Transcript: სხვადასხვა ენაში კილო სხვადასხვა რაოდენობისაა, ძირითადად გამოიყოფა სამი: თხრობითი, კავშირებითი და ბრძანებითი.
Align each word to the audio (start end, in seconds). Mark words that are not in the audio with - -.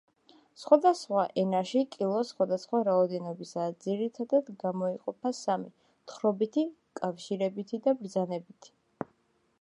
სხვადასხვა 0.59 1.25
ენაში 1.41 1.83
კილო 1.95 2.21
სხვადასხვა 2.29 2.79
რაოდენობისაა, 2.87 3.75
ძირითადად 3.87 4.51
გამოიყოფა 4.65 5.35
სამი: 5.43 5.71
თხრობითი, 6.13 6.67
კავშირებითი 7.05 7.85
და 7.89 7.99
ბრძანებითი. 8.01 8.77